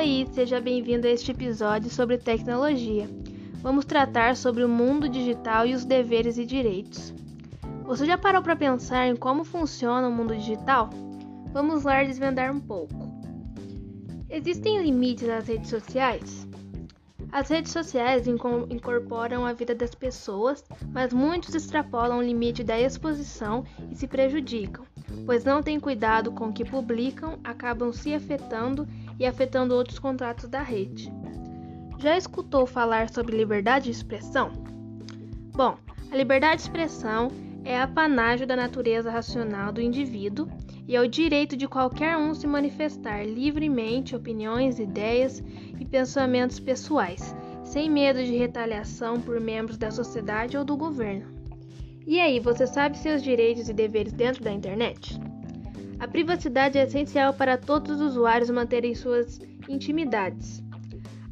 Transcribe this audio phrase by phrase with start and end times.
[0.00, 3.06] aí, seja bem-vindo a este episódio sobre tecnologia.
[3.60, 7.12] Vamos tratar sobre o mundo digital e os deveres e direitos.
[7.84, 10.88] Você já parou para pensar em como funciona o mundo digital?
[11.52, 13.10] Vamos lá desvendar um pouco.
[14.30, 16.48] Existem limites às redes sociais?
[17.30, 23.64] As redes sociais incorporam a vida das pessoas, mas muitos extrapolam o limite da exposição
[23.90, 24.84] e se prejudicam,
[25.26, 28.88] pois não têm cuidado com o que publicam, acabam se afetando
[29.20, 31.12] e afetando outros contratos da rede.
[31.98, 34.50] Já escutou falar sobre liberdade de expressão?
[35.54, 35.76] Bom,
[36.10, 37.28] a liberdade de expressão
[37.62, 40.48] é apanágio da natureza racional do indivíduo
[40.88, 45.44] e é o direito de qualquer um se manifestar livremente opiniões, ideias
[45.78, 51.38] e pensamentos pessoais, sem medo de retaliação por membros da sociedade ou do governo.
[52.06, 55.20] E aí, você sabe seus direitos e deveres dentro da internet?
[56.00, 60.62] A privacidade é essencial para todos os usuários manterem suas intimidades.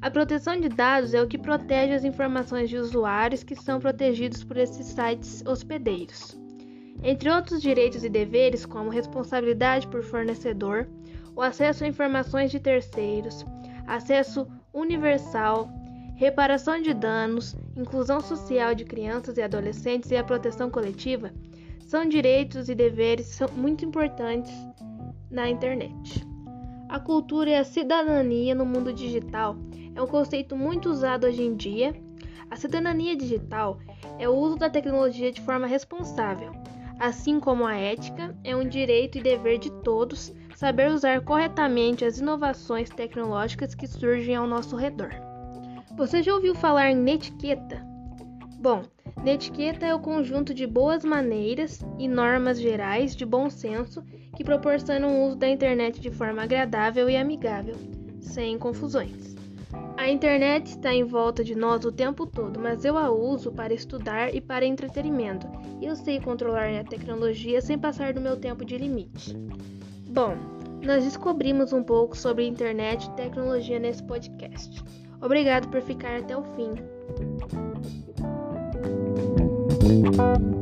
[0.00, 4.44] A proteção de dados é o que protege as informações de usuários que são protegidos
[4.44, 6.38] por esses sites hospedeiros
[7.02, 10.88] entre outros direitos e deveres, como responsabilidade por fornecedor,
[11.34, 13.44] o acesso a informações de terceiros,
[13.86, 15.70] acesso universal,
[16.16, 21.32] reparação de danos, inclusão social de crianças e adolescentes e a proteção coletiva,
[21.86, 24.52] são direitos e deveres muito importantes
[25.30, 26.26] na internet.
[26.88, 29.56] A cultura e a cidadania no mundo digital
[29.94, 31.94] é um conceito muito usado hoje em dia.
[32.50, 33.78] A cidadania digital
[34.18, 36.52] é o uso da tecnologia de forma responsável,
[36.98, 42.18] Assim como a ética, é um direito e dever de todos saber usar corretamente as
[42.18, 45.10] inovações tecnológicas que surgem ao nosso redor.
[45.96, 47.86] Você já ouviu falar em netiqueta?
[48.58, 48.82] Bom,
[49.22, 54.02] netiqueta é o conjunto de boas maneiras e normas gerais de bom senso
[54.36, 57.74] que proporcionam o uso da internet de forma agradável e amigável,
[58.20, 59.36] sem confusões.
[59.96, 63.74] A internet está em volta de nós o tempo todo, mas eu a uso para
[63.74, 65.46] estudar e para entretenimento.
[65.82, 69.36] Eu sei controlar a tecnologia sem passar do meu tempo de limite.
[70.08, 70.36] Bom,
[70.84, 74.82] nós descobrimos um pouco sobre internet e tecnologia nesse podcast.
[75.20, 77.67] Obrigado por ficar até o fim.
[79.88, 80.57] Thank you.